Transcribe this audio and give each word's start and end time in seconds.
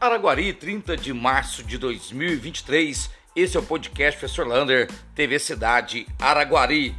Araguari, 0.00 0.54
30 0.54 0.96
de 0.96 1.12
março 1.12 1.62
de 1.62 1.76
2023. 1.76 3.10
Esse 3.36 3.54
é 3.58 3.60
o 3.60 3.62
podcast 3.62 4.18
Professor 4.18 4.46
Lander, 4.46 4.90
TV 5.14 5.38
Cidade 5.38 6.06
Araguari. 6.18 6.94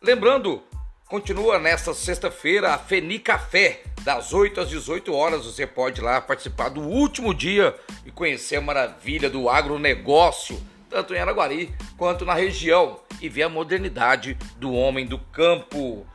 Lembrando, 0.00 0.62
continua 1.06 1.58
nesta 1.58 1.92
sexta-feira 1.92 2.72
a 2.72 2.78
Feni 2.78 3.18
Café, 3.18 3.82
das 4.00 4.32
8 4.32 4.62
às 4.62 4.70
18 4.70 5.12
horas. 5.12 5.44
Você 5.44 5.66
pode 5.66 6.00
ir 6.00 6.04
lá 6.04 6.18
participar 6.18 6.70
do 6.70 6.80
último 6.80 7.34
dia 7.34 7.76
e 8.06 8.10
conhecer 8.10 8.56
a 8.56 8.62
maravilha 8.62 9.28
do 9.28 9.50
agronegócio, 9.50 10.58
tanto 10.88 11.12
em 11.12 11.18
Araguari 11.18 11.74
quanto 11.98 12.24
na 12.24 12.32
região, 12.32 12.98
e 13.20 13.28
ver 13.28 13.42
a 13.42 13.50
modernidade 13.50 14.32
do 14.56 14.72
homem 14.72 15.06
do 15.06 15.18
campo. 15.18 16.06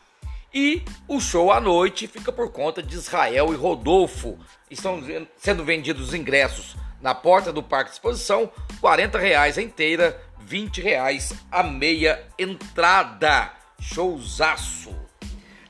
E 0.54 0.84
o 1.08 1.22
show 1.22 1.50
à 1.50 1.62
noite 1.62 2.08
fica 2.08 2.30
por 2.30 2.52
conta 2.52 2.84
de 2.84 2.96
Israel 2.96 3.54
e 3.54 3.56
Rodolfo. 3.56 4.38
Estão 4.70 5.02
sendo 5.38 5.64
vendidos 5.64 6.10
os 6.10 6.14
ingressos 6.14 6.76
na 7.02 7.16
porta 7.16 7.54
do 7.54 7.64
Parque 7.64 7.92
de 7.92 7.96
Exposição, 7.96 8.52
R$ 8.84 9.18
reais 9.18 9.58
a 9.58 9.62
inteira, 9.62 10.22
R$ 10.50 10.70
reais 10.82 11.32
a 11.50 11.64
meia 11.64 12.22
entrada. 12.38 13.50
Showzaço! 13.80 14.94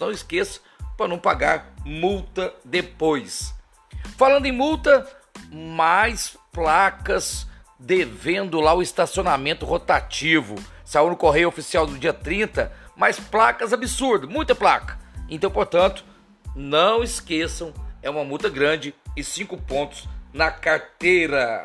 Não 0.00 0.10
esqueça 0.10 0.60
para 0.96 1.08
não 1.08 1.18
pagar 1.18 1.74
multa 1.84 2.54
depois. 2.64 3.54
Falando 4.16 4.46
em 4.46 4.52
multa, 4.52 5.06
mais 5.52 6.36
placas 6.52 7.46
devendo 7.78 8.60
lá 8.60 8.72
o 8.72 8.82
estacionamento 8.82 9.66
rotativo. 9.66 10.54
Saiu 10.84 11.10
no 11.10 11.16
correio 11.16 11.48
oficial 11.48 11.86
do 11.86 11.98
dia 11.98 12.12
30, 12.12 12.72
mais 12.96 13.18
placas 13.18 13.72
absurdas, 13.72 14.30
muita 14.30 14.54
placa. 14.54 14.96
Então, 15.28 15.50
portanto, 15.50 16.04
não 16.54 17.02
esqueçam, 17.02 17.74
é 18.04 18.10
uma 18.10 18.22
multa 18.22 18.50
grande 18.50 18.94
e 19.16 19.24
5 19.24 19.56
pontos 19.62 20.06
na 20.32 20.50
carteira. 20.50 21.64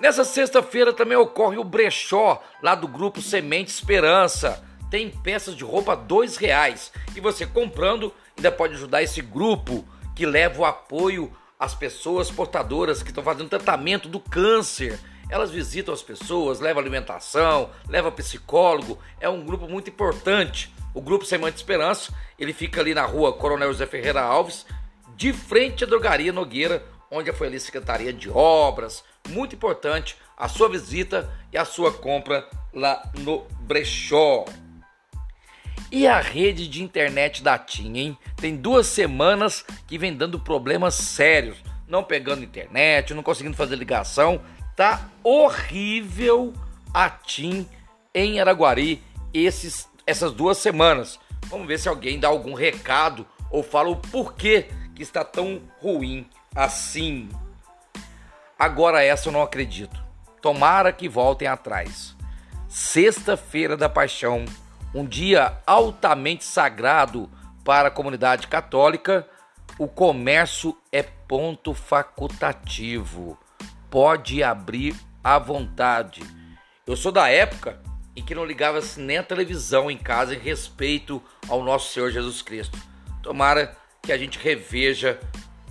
Nessa 0.00 0.24
sexta-feira 0.24 0.92
também 0.92 1.16
ocorre 1.16 1.56
o 1.56 1.64
brechó 1.64 2.42
lá 2.60 2.74
do 2.74 2.88
grupo 2.88 3.22
Semente 3.22 3.70
Esperança. 3.70 4.62
Tem 4.90 5.08
peças 5.08 5.56
de 5.56 5.62
roupa 5.62 5.94
dois 5.94 6.36
reais 6.36 6.92
e 7.14 7.20
você 7.20 7.46
comprando 7.46 8.12
ainda 8.36 8.50
pode 8.50 8.74
ajudar 8.74 9.02
esse 9.02 9.22
grupo 9.22 9.86
que 10.16 10.26
leva 10.26 10.62
o 10.62 10.64
apoio 10.64 11.32
às 11.58 11.74
pessoas 11.74 12.28
portadoras 12.28 13.00
que 13.00 13.10
estão 13.10 13.22
fazendo 13.22 13.48
tratamento 13.48 14.08
do 14.08 14.18
câncer. 14.18 14.98
Elas 15.30 15.50
visitam 15.50 15.94
as 15.94 16.02
pessoas, 16.02 16.58
levam 16.58 16.80
alimentação, 16.80 17.70
levam 17.88 18.10
psicólogo. 18.10 18.98
É 19.20 19.28
um 19.28 19.44
grupo 19.44 19.68
muito 19.68 19.90
importante. 19.90 20.74
O 20.94 21.00
grupo 21.00 21.24
Semente 21.24 21.58
Esperança, 21.58 22.12
ele 22.38 22.52
fica 22.52 22.80
ali 22.80 22.94
na 22.94 23.04
rua 23.04 23.32
Coronel 23.32 23.72
José 23.72 23.86
Ferreira 23.86 24.22
Alves, 24.22 24.64
de 25.18 25.32
frente 25.32 25.82
à 25.82 25.86
drogaria 25.86 26.32
Nogueira, 26.32 26.86
onde 27.10 27.32
foi 27.32 27.48
ali 27.48 27.56
a 27.56 27.60
Secretaria 27.60 28.12
de 28.12 28.30
Obras. 28.30 29.02
Muito 29.28 29.56
importante 29.56 30.16
a 30.36 30.46
sua 30.46 30.68
visita 30.68 31.28
e 31.52 31.58
a 31.58 31.64
sua 31.64 31.92
compra 31.92 32.48
lá 32.72 33.02
no 33.18 33.40
brechó. 33.62 34.44
E 35.90 36.06
a 36.06 36.20
rede 36.20 36.68
de 36.68 36.84
internet 36.84 37.42
da 37.42 37.58
TIM, 37.58 37.96
hein? 37.96 38.18
Tem 38.36 38.54
duas 38.54 38.86
semanas 38.86 39.64
que 39.88 39.98
vem 39.98 40.14
dando 40.14 40.38
problemas 40.38 40.94
sérios. 40.94 41.58
Não 41.88 42.04
pegando 42.04 42.44
internet, 42.44 43.12
não 43.12 43.22
conseguindo 43.24 43.56
fazer 43.56 43.74
ligação. 43.74 44.40
Tá 44.76 45.10
horrível 45.24 46.54
a 46.94 47.10
TIM 47.10 47.66
em 48.14 48.38
Araguari 48.38 49.02
esses, 49.34 49.88
essas 50.06 50.30
duas 50.30 50.58
semanas. 50.58 51.18
Vamos 51.46 51.66
ver 51.66 51.80
se 51.80 51.88
alguém 51.88 52.20
dá 52.20 52.28
algum 52.28 52.54
recado 52.54 53.26
ou 53.50 53.64
fala 53.64 53.88
o 53.88 53.96
porquê 53.96 54.68
que 54.98 55.04
está 55.04 55.22
tão 55.22 55.62
ruim 55.80 56.28
assim. 56.56 57.28
Agora 58.58 59.04
essa 59.04 59.28
eu 59.28 59.32
não 59.32 59.42
acredito. 59.42 60.04
Tomara 60.42 60.92
que 60.92 61.08
voltem 61.08 61.46
atrás. 61.46 62.16
Sexta-feira 62.68 63.76
da 63.76 63.88
Paixão, 63.88 64.44
um 64.92 65.06
dia 65.06 65.56
altamente 65.64 66.44
sagrado 66.44 67.30
para 67.64 67.86
a 67.86 67.92
comunidade 67.92 68.48
católica, 68.48 69.24
o 69.78 69.86
comércio 69.86 70.76
é 70.90 71.04
ponto 71.04 71.72
facultativo. 71.74 73.38
Pode 73.88 74.42
abrir 74.42 74.96
à 75.22 75.38
vontade. 75.38 76.22
Eu 76.84 76.96
sou 76.96 77.12
da 77.12 77.28
época 77.28 77.80
em 78.16 78.24
que 78.24 78.34
não 78.34 78.44
ligava 78.44 78.80
nem 78.96 79.18
a 79.18 79.22
televisão 79.22 79.88
em 79.88 79.96
casa 79.96 80.34
em 80.34 80.38
respeito 80.40 81.22
ao 81.48 81.62
nosso 81.62 81.92
Senhor 81.92 82.10
Jesus 82.10 82.42
Cristo. 82.42 82.76
Tomara 83.22 83.76
que 84.08 84.12
a 84.12 84.16
gente 84.16 84.38
reveja 84.38 85.20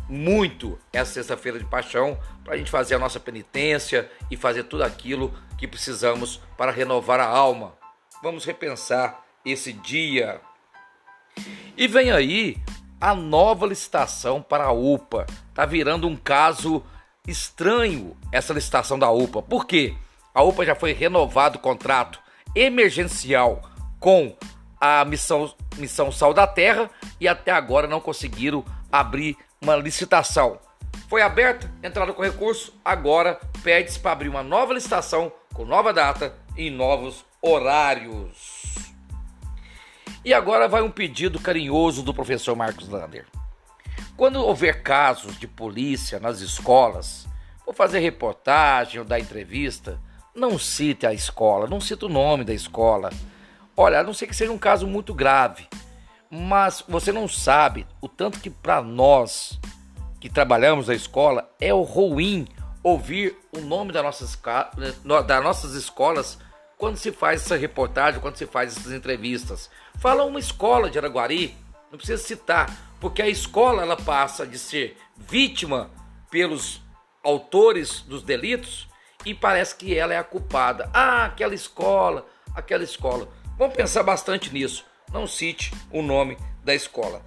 muito 0.07 0.77
essa 0.93 1.13
sexta-feira 1.13 1.57
de 1.57 1.65
paixão 1.65 2.19
para 2.45 2.53
a 2.53 2.57
gente 2.57 2.69
fazer 2.69 2.93
a 2.93 2.99
nossa 2.99 3.19
penitência 3.19 4.11
e 4.29 4.37
fazer 4.37 4.65
tudo 4.65 4.83
aquilo 4.83 5.33
que 5.57 5.67
precisamos 5.67 6.39
para 6.55 6.71
renovar 6.71 7.19
a 7.19 7.25
alma. 7.25 7.73
Vamos 8.21 8.45
repensar 8.45 9.25
esse 9.43 9.73
dia. 9.73 10.39
E 11.75 11.87
vem 11.87 12.11
aí 12.11 12.61
a 13.01 13.15
nova 13.15 13.65
licitação 13.65 14.39
para 14.39 14.65
a 14.65 14.71
UPA. 14.71 15.25
Tá 15.55 15.65
virando 15.65 16.07
um 16.07 16.15
caso 16.15 16.83
estranho 17.27 18.15
essa 18.31 18.53
licitação 18.53 18.99
da 18.99 19.09
UPA. 19.09 19.41
Por 19.41 19.65
quê? 19.65 19.95
A 20.31 20.43
UPA 20.43 20.63
já 20.63 20.75
foi 20.75 20.93
renovado 20.93 21.57
o 21.57 21.61
contrato 21.61 22.19
emergencial 22.55 23.67
com 23.99 24.37
a 24.79 25.03
missão, 25.05 25.53
missão 25.77 26.11
Sal 26.11 26.33
da 26.33 26.47
Terra 26.47 26.89
e 27.19 27.27
até 27.27 27.51
agora 27.51 27.87
não 27.87 27.99
conseguiram 27.99 28.63
abrir 28.91 29.37
uma 29.61 29.75
licitação. 29.75 30.59
Foi 31.09 31.21
aberta, 31.21 31.71
entraram 31.83 32.13
com 32.13 32.21
recurso, 32.21 32.73
agora 32.83 33.39
pede-se 33.63 33.99
para 33.99 34.11
abrir 34.11 34.29
uma 34.29 34.43
nova 34.43 34.73
licitação 34.73 35.31
com 35.53 35.65
nova 35.65 35.93
data 35.93 36.35
e 36.55 36.69
novos 36.69 37.25
horários. 37.41 38.75
E 40.23 40.33
agora 40.33 40.67
vai 40.67 40.81
um 40.81 40.91
pedido 40.91 41.39
carinhoso 41.39 42.03
do 42.03 42.13
professor 42.13 42.55
Marcos 42.55 42.89
Lander. 42.89 43.25
Quando 44.15 44.43
houver 44.43 44.83
casos 44.83 45.39
de 45.39 45.47
polícia 45.47 46.19
nas 46.19 46.41
escolas, 46.41 47.27
ou 47.65 47.73
fazer 47.73 47.99
reportagem 47.99 48.99
ou 48.99 49.05
dar 49.05 49.19
entrevista, 49.19 49.99
não 50.35 50.57
cite 50.57 51.05
a 51.05 51.13
escola, 51.13 51.67
não 51.67 51.79
cite 51.79 52.05
o 52.05 52.09
nome 52.09 52.43
da 52.43 52.53
escola 52.53 53.09
Olha, 53.79 53.99
a 53.99 54.03
não 54.03 54.11
ser 54.11 54.25
que 54.25 54.35
seja 54.35 54.51
um 54.51 54.57
caso 54.57 54.87
muito 54.87 55.13
grave, 55.13 55.67
mas 56.31 56.83
você 56.89 57.11
não 57.11 57.27
sabe 57.27 57.85
o 58.01 58.09
tanto 58.09 58.39
que 58.39 58.49
para 58.49 58.81
nós 58.81 59.59
que 60.19 60.29
trabalhamos 60.29 60.87
na 60.87 60.95
escola 60.95 61.47
é 61.61 61.71
ruim 61.71 62.47
ouvir 62.81 63.37
o 63.55 63.61
nome 63.61 63.91
das 63.91 64.03
nossas, 64.03 64.39
das 65.27 65.43
nossas 65.43 65.73
escolas 65.73 66.39
quando 66.75 66.97
se 66.97 67.11
faz 67.11 67.43
essa 67.43 67.55
reportagem, 67.55 68.19
quando 68.19 68.35
se 68.35 68.47
faz 68.47 68.75
essas 68.75 68.91
entrevistas. 68.91 69.69
Fala 69.99 70.25
uma 70.25 70.39
escola 70.39 70.89
de 70.89 70.97
Araguari, 70.97 71.55
não 71.91 71.99
precisa 71.99 72.21
citar, 72.21 72.75
porque 72.99 73.21
a 73.21 73.29
escola 73.29 73.83
ela 73.83 73.95
passa 73.95 74.45
de 74.45 74.57
ser 74.57 74.97
vítima 75.15 75.91
pelos 76.31 76.81
autores 77.23 78.01
dos 78.01 78.23
delitos 78.23 78.87
e 79.23 79.35
parece 79.35 79.75
que 79.75 79.95
ela 79.95 80.15
é 80.15 80.17
a 80.17 80.23
culpada. 80.23 80.89
Ah, 80.91 81.25
aquela 81.25 81.53
escola, 81.53 82.25
aquela 82.55 82.83
escola. 82.83 83.27
Vamos 83.57 83.75
pensar 83.75 84.03
bastante 84.03 84.53
nisso. 84.53 84.85
Não 85.11 85.25
cite 85.25 85.71
o 85.91 86.03
nome 86.03 86.37
da 86.63 86.75
escola. 86.75 87.23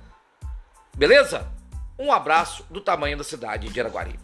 Beleza? 0.97 1.51
Um 1.99 2.13
abraço 2.13 2.65
do 2.71 2.81
tamanho 2.81 3.19
da 3.19 3.25
cidade 3.25 3.69
de 3.69 3.81
Araguari. 3.81 4.19